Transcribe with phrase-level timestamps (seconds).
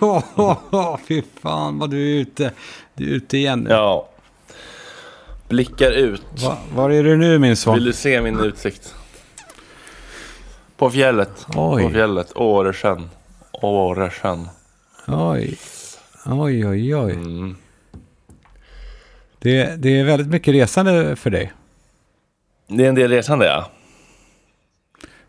[1.08, 2.52] Fy fan vad du är ute.
[2.94, 3.70] Du är ute igen nu.
[3.70, 4.08] Ja.
[5.48, 6.22] Blickar ut.
[6.42, 7.74] Va, var är du nu min son?
[7.74, 8.94] Vill du se min utsikt?
[10.76, 11.46] På fjället.
[11.56, 11.82] Oj.
[11.82, 12.32] På fjället.
[12.36, 13.10] Åresjön.
[13.52, 14.48] Åresjön.
[15.06, 15.58] Oj.
[16.26, 17.12] Oj, oj, oj.
[17.12, 17.56] Mm.
[19.38, 21.52] Det, det är väldigt mycket resande för dig.
[22.68, 23.70] Det är en del resande ja.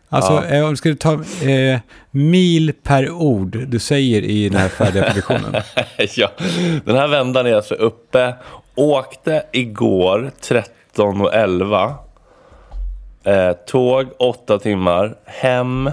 [0.08, 0.44] Alltså, Ja.
[0.44, 1.12] eh, om du ta
[1.48, 1.80] eh,
[2.10, 5.62] mil per ord du säger i den här färdiga produktionen.
[6.16, 6.30] ja.
[6.84, 8.34] Den här vändan är alltså uppe.
[8.74, 11.94] Åkte igår 13 och 11.
[13.24, 15.16] Eh, tåg 8 timmar.
[15.24, 15.90] Hem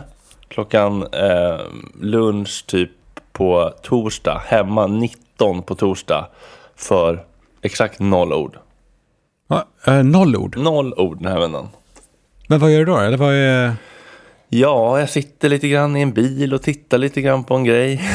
[0.48, 1.60] klockan eh,
[2.02, 2.92] lunch typ
[3.32, 4.42] på torsdag.
[4.48, 6.28] Hemma 19 på torsdag.
[6.76, 7.24] För
[7.62, 8.58] exakt noll ord.
[9.48, 10.58] Ja, eh, noll ord.
[10.58, 11.70] Noll ord den här vändan.
[12.48, 12.98] Men vad gör du då?
[12.98, 13.74] Eller vad är...
[14.60, 18.02] Ja, jag sitter lite grann i en bil och tittar lite grann på en grej.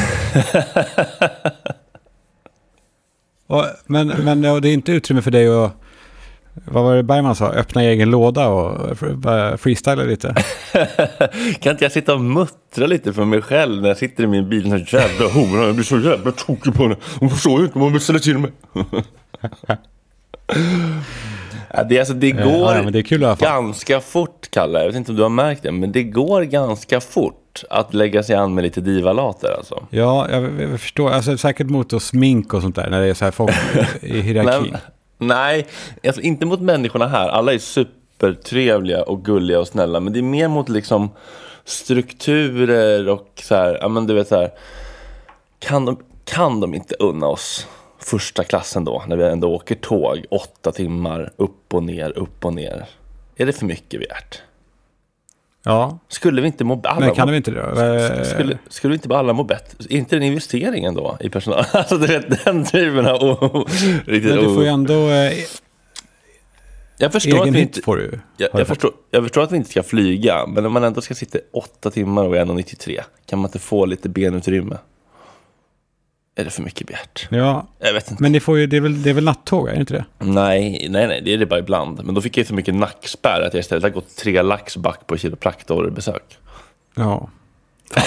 [3.47, 5.73] Och, men men och det är inte utrymme för dig att...
[6.65, 7.49] Vad var det Bergman sa?
[7.49, 10.29] Öppna egen låda och bara freestyla lite.
[11.61, 14.49] kan inte jag sitta och muttra lite för mig själv när jag sitter i min
[14.49, 14.63] bil?
[14.63, 16.97] Den här jävla horan, jag blir så jävla tokig på henne.
[17.21, 18.53] Hon förstår ju inte vad hon vill ställa till mig.
[21.75, 24.79] ja, det, alltså, det går ja, men det kul ganska fort, Kalle.
[24.79, 28.23] Jag vet inte om du har märkt det, men det går ganska fort att lägga
[28.23, 29.87] sig an med lite divalater alltså.
[29.91, 31.11] Ja, jag, jag förstår.
[31.11, 32.91] Alltså, säkert mot och smink och sånt där.
[32.91, 33.55] När det är så här folk
[34.01, 34.77] i hierarkin.
[35.19, 35.67] Nej,
[36.03, 37.29] nej alltså inte mot människorna här.
[37.29, 40.01] Alla är supertrevliga och gulliga och snälla.
[40.01, 41.11] Men det är mer mot liksom
[41.65, 44.51] strukturer och så här, ja men du vet så här.
[45.59, 47.67] Kan de, kan de inte unna oss
[48.01, 52.55] första klassen då, när vi ändå åker tåg åtta timmar upp och ner, upp och
[52.55, 52.87] ner?
[53.37, 54.43] Är det för mycket begärt?
[55.65, 57.81] Ja, Skulle vi inte må alla men kan må, de inte det då?
[57.83, 59.77] Eh, skulle, skulle vi inte alla må bättre?
[59.91, 61.65] Är inte det en investering ändå i personal?
[61.73, 63.23] Alltså du vet den typen av...
[63.23, 63.65] Oh,
[64.07, 65.09] riktigt, Men du får ju ändå...
[65.09, 65.33] Eh,
[66.99, 67.83] Jag förstår att egen vi hit inte...
[67.83, 68.21] får du.
[68.37, 71.15] Jag, jag, förstår, jag förstår att vi inte ska flyga, men om man ändå ska
[71.15, 74.77] sitta åtta timmar och är 1,93 kan man inte få lite benutrymme?
[76.41, 77.29] Är det för mycket begärt?
[77.31, 78.23] Ja, Jag vet inte.
[78.23, 80.05] men det, får ju, det, är väl, det är väl nattåg, är det inte det?
[80.19, 82.05] Nej, nej, nej, det är det bara ibland.
[82.05, 85.07] Men då fick jag så mycket nackspärr att jag istället har gått tre lax back
[85.07, 86.39] på kiropraktorbesök.
[86.95, 87.29] Ja.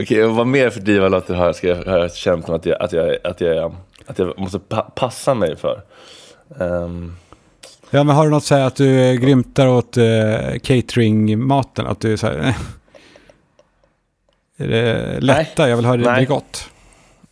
[0.00, 2.82] Okej, och vad mer för divalater har jag, ska jag, har jag känt att jag,
[2.82, 3.74] att jag, att jag,
[4.06, 5.82] att jag måste pa passa mig för?
[6.60, 7.16] Ehm,
[7.92, 10.04] Ja, men har du något så här att du eh, grymtar åt eh,
[10.62, 11.86] cateringmaten?
[11.86, 12.54] Att du är så här...
[14.60, 15.68] Eh, lätta?
[15.68, 16.24] Jag vill ha det Nej.
[16.26, 16.64] gott.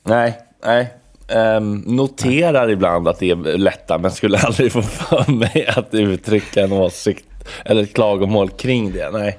[0.04, 0.92] Nej, nej.
[1.28, 6.64] Ehm, noterar ibland att det är lätta, men skulle aldrig få för mig att uttrycka
[6.64, 7.24] en åsikt
[7.64, 9.10] eller ett klagomål kring det.
[9.10, 9.38] Nej.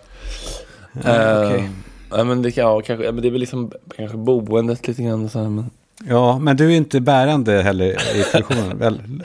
[1.06, 1.70] Ja, Ehm,
[2.12, 5.30] ja, men det, kan- ja, kanske, men det är väl liksom kanske boendet lite grann.
[5.30, 5.70] Så här, men,
[6.08, 7.86] Ja, men du är inte bärande heller
[8.16, 9.02] i produktionen, väl?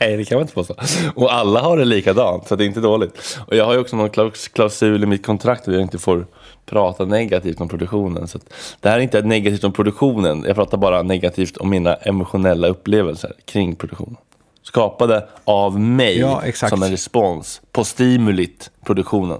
[0.00, 0.74] Nej, det kan man inte påstå.
[1.14, 3.38] Och alla har det likadant, så det är inte dåligt.
[3.46, 6.26] Och jag har ju också någon klaus- klausul i mitt kontrakt där jag inte får
[6.66, 8.28] prata negativt om produktionen.
[8.28, 8.44] Så att
[8.80, 13.32] det här är inte negativt om produktionen, jag pratar bara negativt om mina emotionella upplevelser
[13.44, 14.16] kring produktionen.
[14.62, 19.38] Skapade av mig Ja, som en respons på stimulit produktionen.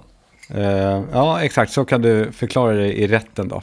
[0.55, 1.71] Eh, ja, exakt.
[1.71, 3.61] Så kan du förklara det i rätten då.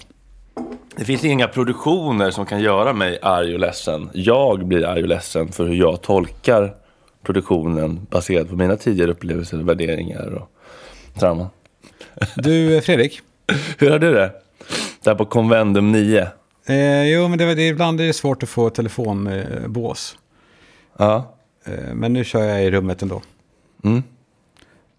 [0.96, 4.10] Det finns inga produktioner som kan göra mig arg och ledsen.
[4.12, 6.74] Jag blir arg och ledsen för hur jag tolkar
[7.22, 10.48] produktionen baserat på mina tidigare upplevelser, värderingar och
[11.20, 11.46] trauman.
[12.36, 13.20] Du, eh, Fredrik.
[13.78, 14.32] Hur har du det?
[15.04, 16.28] Där på Convendum 9.
[16.66, 20.18] Eh, jo, men det, det, ibland är det svårt att få telefonbås.
[20.98, 21.34] Ja.
[21.64, 23.22] Eh, men nu kör jag i rummet ändå.
[23.84, 24.02] Mm.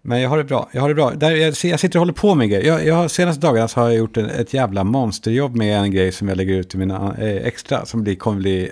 [0.06, 0.68] Men jag har det bra.
[0.72, 1.10] Jag har det bra.
[1.10, 2.66] Där, jag, jag sitter och håller på med grejer.
[2.66, 6.12] Jag, jag, senaste dagarna så har jag gjort en, ett jävla monsterjobb med en grej
[6.12, 7.86] som jag lägger ut i mina eh, extra.
[7.86, 8.70] Som blir, kommer bli,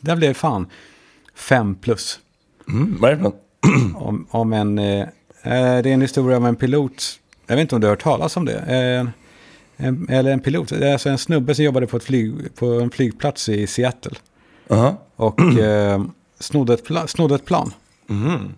[0.00, 0.66] det blev fan
[1.34, 2.18] fem plus.
[2.68, 2.96] Mm.
[3.00, 3.32] Vad är det?
[3.96, 5.08] Om, om en, eh, eh,
[5.42, 7.20] det är en historia om en pilot.
[7.46, 8.58] Jag vet inte om du har hört talas om det.
[8.58, 9.08] Eh,
[9.86, 10.68] en, eller en pilot.
[10.68, 14.16] Det är alltså en snubbe som jobbade på, ett flyg, på en flygplats i Seattle.
[14.70, 14.96] Aha.
[15.16, 16.04] Och eh,
[16.38, 17.72] snodde, ett pla, snodde ett plan.
[18.06, 18.54] Mhm.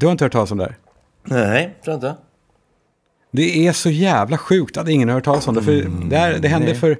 [0.00, 0.76] Du har inte hört talas om det här?
[1.24, 2.14] Nej, tror inte.
[3.30, 5.62] Det är så jävla sjukt att ingen har hört talas om det.
[5.62, 6.98] För det, här, det hände för,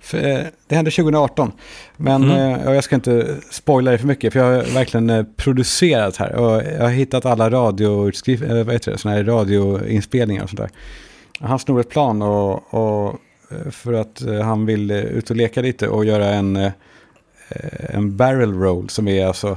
[0.00, 1.52] för eh, det hände 2018.
[1.96, 4.32] Men eh, och jag ska inte spoila det för mycket.
[4.32, 6.34] För jag har verkligen eh, producerat här.
[6.34, 10.60] Och jag har hittat alla radioutskrift, eh, vad heter det, såna här radioinspelningar och sånt
[10.60, 10.70] där.
[11.40, 13.20] Han snor ett plan och, och
[13.50, 16.72] eh, för att eh, han vill eh, ut och leka lite och göra en, eh,
[17.88, 19.56] en barrel roll som är alltså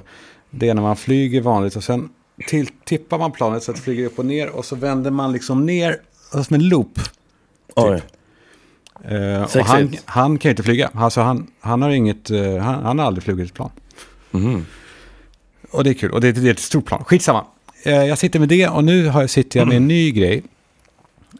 [0.49, 2.09] det är när man flyger vanligt och sen
[2.47, 5.31] till, tippar man planet så att det flyger upp och ner och så vänder man
[5.31, 5.97] liksom ner
[6.43, 6.99] som en loop.
[7.75, 8.01] Oj.
[9.03, 10.89] Eh, och han, han kan ju inte flyga.
[10.93, 13.71] Alltså han, han har inget, eh, han, han har aldrig flugit ett plan.
[14.31, 14.65] Mhm.
[15.71, 16.11] Och det är kul.
[16.11, 17.03] Och det, det är ett stort plan.
[17.03, 17.45] Skitsamma.
[17.83, 20.43] Eh, jag sitter med det och nu har, sitter jag med en ny grej.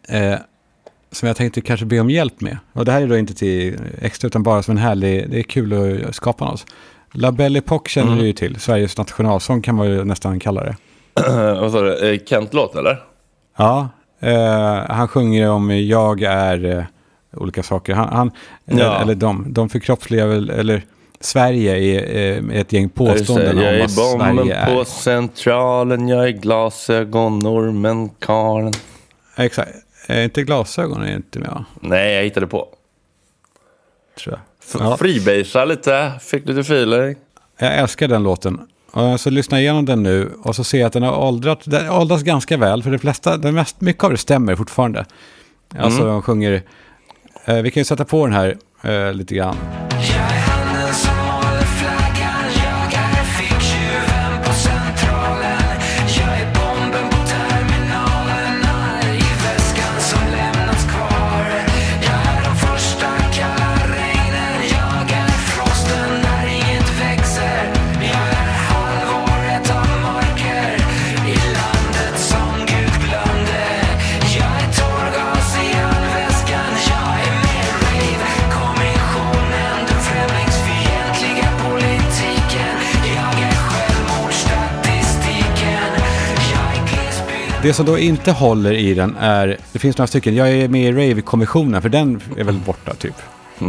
[0.08, 0.36] Eh,
[1.12, 2.58] som jag tänkte kanske be om hjälp med.
[2.72, 5.42] Och det här är då inte till extra utan bara som en härlig, det är
[5.42, 6.66] kul att skapa något.
[7.16, 8.60] La Belle Époque känner du ju till.
[8.60, 10.76] Sveriges nationalsång kan man ju nästan kalla det.
[11.60, 12.12] Vad sa du?
[12.14, 13.02] Eh, Kent-låt eller?
[13.56, 13.88] Ja,
[14.20, 16.84] eh, han sjunger om jag är eh,
[17.36, 17.94] olika saker.
[17.94, 18.30] Han, han
[18.66, 19.02] eller, Ja.
[19.02, 20.82] eller de, de förkroppsligar väl, eller
[21.20, 24.84] Sverige är eh, ett gäng påståenden jag om är vad bomben Sverige på är.
[24.84, 28.72] centralen, jag är glasögonormen karlen.
[29.36, 29.70] Exakt.
[30.08, 31.64] Eh, inte glasögon är inte med, va?
[31.80, 32.68] Nej, jag hittade på.
[34.18, 34.40] tror jag.
[34.78, 34.96] Ja.
[34.96, 37.16] Freebasea lite, fick lite feeling.
[37.58, 38.60] Jag älskar den låten.
[39.18, 41.86] Så lyssnar jag igenom den nu och så ser jag att den har åldrat, den
[41.88, 42.82] har åldrats ganska väl.
[42.82, 45.04] För det flesta, det mest, mycket av det stämmer fortfarande.
[45.78, 46.12] Alltså Mm.
[46.12, 46.62] de sjunger,
[47.44, 49.56] eh, vi kan ju sätta på den här eh, lite grann.
[49.90, 50.43] Jag
[87.64, 90.88] Det som då inte håller i den är, det finns några stycken, jag är med
[90.88, 93.14] i Rave-kommissionen för den är väl borta typ.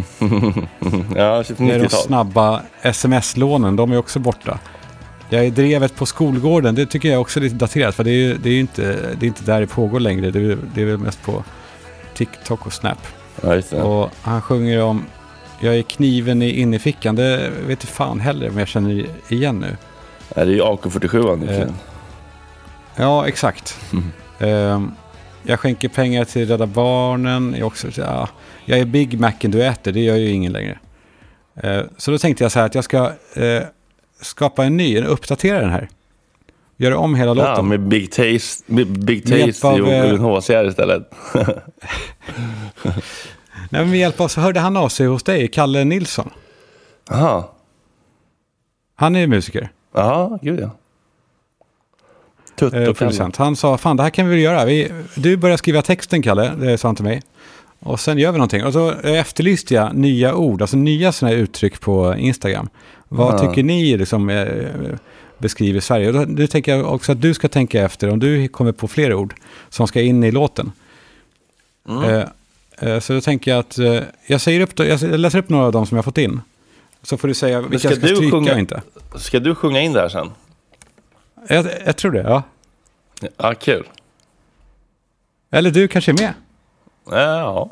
[1.16, 1.90] Ja, typ Det är de 90-tal.
[1.90, 4.60] snabba sms-lånen, de är också borta.
[5.30, 8.14] Jag är drevet på skolgården, det tycker jag också är lite daterat för det är
[8.14, 8.82] ju det är inte,
[9.20, 11.44] det är inte där det pågår längre, det är, det är väl mest på
[12.14, 13.08] TikTok och Snap.
[13.42, 13.84] Ja.
[13.84, 15.06] Och han sjunger om,
[15.60, 19.78] jag är kniven i innerfickan, det vet inte fan heller om jag känner igen nu.
[20.36, 21.74] Ja, det är ju AK47 egentligen.
[22.96, 23.80] Ja, exakt.
[24.40, 24.92] Ehm,
[25.44, 27.56] jag skänker pengar till Rädda Barnen.
[27.58, 28.30] Jag, också, ja,
[28.66, 30.80] jag är Big Macen du äter, det gör ju ingen längre.
[31.56, 33.64] Eh, så då tänkte jag så här att jag ska eh,
[34.22, 35.90] skapa en ny, en uppdatera den här.
[36.78, 37.68] Göra om hela Ja, låten.
[37.68, 41.12] med Big Taste, med Big Taste av, och eh, UNHCR istället.
[43.70, 46.30] Nej, men med hjälp av så hörde han av sig hos dig, Kalle Nilsson.
[47.12, 47.52] Aha.
[48.96, 50.70] Han är musiker, Ja, gud ja.
[52.56, 53.30] Tutt eh.
[53.38, 54.66] Han sa, fan det här kan vi väl göra.
[54.66, 57.22] Vi, du börjar skriva texten, Kalle, det sa han till mig.
[57.80, 58.64] Och sen gör vi någonting.
[58.66, 62.70] Och så efterlyste jag nya ord, alltså nya sådana här uttryck på Instagram.
[63.08, 63.40] Vad Ja.
[63.40, 64.48] tycker ni liksom, eh,
[65.38, 66.10] beskriver Sverige?
[66.20, 69.14] Och nu tänker jag också att du ska tänka efter om du kommer på fler
[69.14, 69.34] ord
[69.70, 70.72] som ska in i låten.
[71.90, 72.04] Mm.
[72.04, 72.24] Eh,
[72.80, 75.72] Eh, Så då tänker jag att eh, jag, säger upp, jag läser upp några av
[75.72, 76.42] dem som jag har fått in.
[77.04, 78.54] Så får du säga vilka ska jag ska du stryka sjunga?
[78.54, 78.82] och inte.
[79.16, 80.30] Ska du sjunga in det här sen?
[81.48, 82.44] Jag, jag tror det, ja.
[83.38, 83.90] Ja, kul.
[85.52, 86.34] Eller du kanske är med?
[87.12, 87.70] Ja,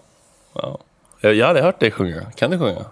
[0.53, 0.79] ja.
[1.21, 2.31] Jag hade hört dig sjunga.
[2.35, 2.85] Kan du sjunga?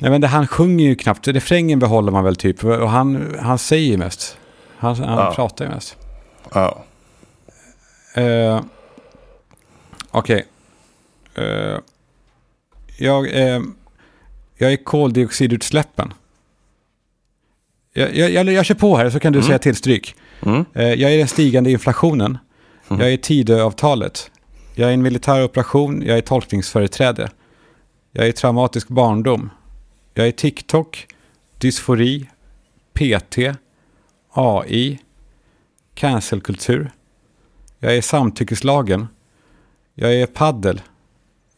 [0.00, 1.28] Nej, men det, han sjunger ju knappt.
[1.28, 2.64] Refrängen behåller man väl typ.
[2.64, 4.38] Och han, han säger ju mest.
[4.78, 5.32] Han, han Ja.
[5.34, 5.96] pratar ju mest.
[6.54, 6.84] Ja.
[8.18, 8.60] Uh,
[10.10, 10.46] Okej.
[11.34, 11.78] Eh,
[12.98, 13.60] jag, eh,
[14.56, 16.12] jag är koldioxidutsläppen.
[17.98, 20.14] Jag, jag, jag, jag kör på här så kan du säga till stryk.
[20.42, 20.64] Mm.
[20.74, 22.38] Eh, jag är den stigande inflationen.
[22.88, 24.30] Jag är Tidöavtalet.
[24.74, 26.02] Jag är en militär operation.
[26.06, 27.30] Jag är tolkningsföreträde.
[28.12, 29.50] Jag är traumatisk barndom.
[30.14, 31.06] Jag är TikTok,
[31.58, 32.28] dysfori,
[32.92, 33.38] PT,
[34.32, 34.98] AI,
[35.94, 36.90] cancelkultur.
[37.78, 39.06] Jag är samtyckeslagen.
[39.94, 40.80] Jag är paddel.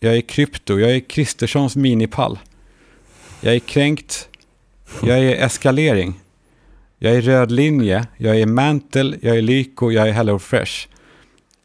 [0.00, 0.78] Jag är krypto.
[0.78, 2.38] Jag är Kristerssons minipall.
[3.40, 4.28] Jag är kränkt.
[5.02, 6.20] Jag är eskalering.
[6.98, 8.06] Jag är röd linje.
[8.16, 9.16] Jag är mantel.
[9.22, 9.90] Jag är Lyko.
[9.90, 10.88] Jag är Hello Fresh.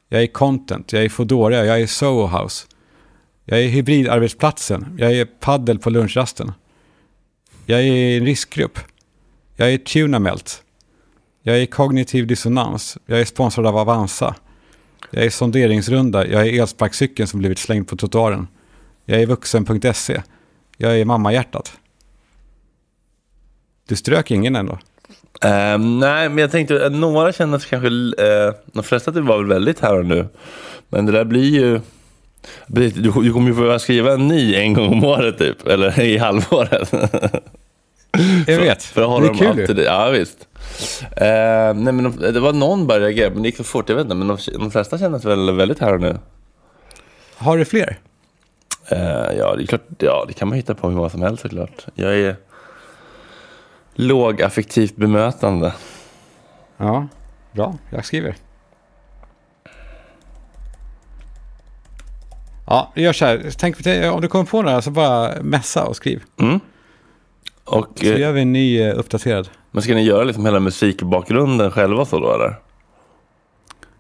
[0.10, 0.94] Jag är content.
[0.94, 2.68] Jag är Foodora, Jag är Soho House.
[3.46, 4.96] Jag är hybridarbetsplatsen.
[4.98, 6.52] Jag är paddel på lunchrasten.
[7.66, 8.80] Jag är i en riskgrupp.
[9.56, 10.64] Jag är Tunamelt.
[11.42, 12.98] Jag är kognitiv dissonans.
[13.06, 14.36] Jag är sponsrad av Avanza.
[15.12, 16.28] Jag är sonderingsrunda.
[16.28, 18.48] Jag är elsparkcykeln som blivit slängd på trottoaren.
[19.06, 20.22] Jag är vuxen.se.
[20.78, 21.78] Jag är mammahjärtat.
[23.88, 24.80] Du strök ingen ändå.
[25.44, 29.38] Eh, nej, men jag tänkte att några känner sig kanske, uh, de flesta det var
[29.38, 30.28] väl väldigt här och nu.
[30.90, 31.80] Men det där blir ju,
[32.68, 36.18] du, du kommer ju behöva skriva en ny en gång om året typ, eller i
[36.18, 36.94] halvåret.
[38.48, 38.84] Jag vet.
[38.84, 39.84] För att hålla det är kul ju.
[39.84, 40.48] Ja, visst.
[41.02, 43.96] Eh, nej, men de, det var någon bara reagerade, men det gick så fort, jag
[43.96, 44.16] vet inte.
[44.16, 46.18] Men de, de flesta känner sig väl väldigt här och nu.
[47.36, 47.98] Har du fler?
[48.90, 51.42] Eh, ja, det är klart, ja, det kan man hitta på hur många som helst
[51.42, 51.86] såklart.
[51.96, 52.36] Jag är
[53.96, 55.74] lågaffektivt bemötande.
[56.78, 57.08] Ja,
[57.52, 57.78] bra.
[57.90, 58.36] Jag skriver.
[62.68, 63.50] Ja, gör så här.
[63.58, 63.76] Tänk,
[64.14, 66.24] om du kommer på några så bara messa och skriv.
[67.66, 69.50] Och, Så gör vi en ny eh, uppdaterad.
[69.72, 72.56] men ska ni göra liksom hela musikbakgrunden själva så då eller?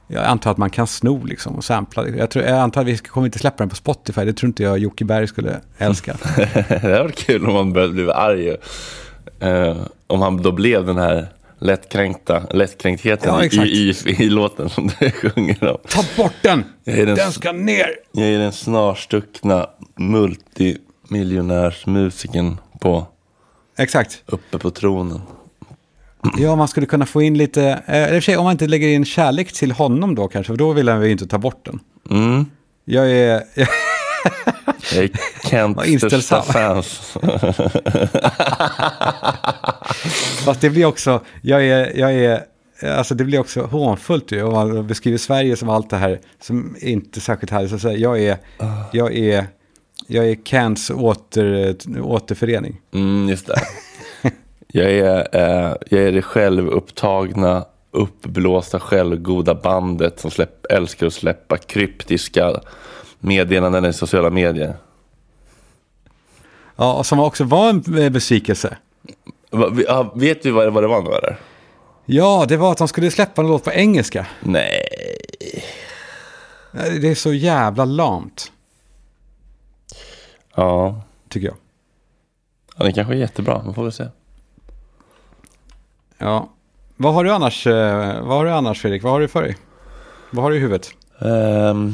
[0.07, 2.07] Jag antar att man kan sno liksom och sampla.
[2.07, 4.25] Jag, tror, jag antar att vi kommer inte släppa den på Spotify.
[4.25, 6.15] Det tror inte jag Jocke Berg skulle älska.
[6.35, 8.55] det hade varit kul om man började bli arg.
[9.43, 11.27] Eh, om han då blev den här
[11.59, 15.77] lättkränkta, lättkränktheten Ja, i, i, i, låten som du sjunger om.
[15.89, 16.63] Ta bort den!
[16.83, 17.89] Den, Den ska ner!
[18.11, 23.07] jag är den snarstuckna multimiljonärsmusiken på,
[23.77, 24.23] Exakt.
[24.25, 25.21] uppe på tronen.
[26.37, 27.63] Ja, man skulle kunna få in lite...
[27.63, 30.57] Eh, eller för sig, om man inte lägger in kärlek till honom då kanske, för
[30.57, 31.79] då vill han väl inte ta bort den.
[32.09, 32.45] Mm.
[32.85, 33.43] Jag är...
[33.55, 33.67] Jag
[34.91, 36.21] är Vad inställsam.
[36.21, 37.17] största fans.
[40.45, 41.21] Fast det blir också...
[41.41, 41.97] Jag är...
[41.97, 42.43] Jag är
[42.97, 46.75] Alltså det blir också hånfullt ju om man beskriver Sverige som allt det här som
[46.79, 47.71] inte är särskilt härligt.
[47.71, 48.37] Så säga, jag är,
[48.91, 49.45] jag är,
[50.07, 52.81] jag är Kents åter, återförening.
[52.93, 53.61] Mm, just det.
[54.67, 61.57] Jag är, eh, jag är det självupptagna, uppblåsta, självgoda bandet som släpp, älskar att släppa
[61.57, 62.59] kryptiska
[63.23, 64.75] meddelanden i sociala medier.
[66.75, 68.77] Ja, som också var en eh, besvikelse.
[69.51, 71.39] Va, vet vi vad, det- vad det var nu eller?
[72.05, 74.27] Ja, det var att de skulle släppa en låt på engelska.
[74.39, 74.87] Nej.
[76.73, 78.51] Det är så jävla lamt,
[80.55, 81.01] Ja.
[81.29, 81.55] tycker jag.
[82.77, 83.61] ja, det kanske är jättebra.
[83.65, 84.07] Man får väl se.
[86.17, 86.49] Ja.
[86.97, 89.03] Vad har du annars, eh, vad har du annars Fredrik?
[89.03, 89.57] Vad har du för dig?
[90.31, 90.89] Vad har du i huvudet?
[91.19, 91.93] Ehm.